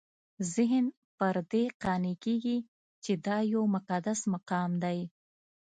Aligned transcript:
ذهن 0.53 0.85
پر 1.17 1.35
دې 1.51 1.63
قانع 1.83 2.15
کېږي 2.23 2.57
چې 3.03 3.13
دا 3.25 3.37
یو 3.53 3.63
مقدس 3.75 4.19
مقام 4.33 4.71
دی. 4.83 4.99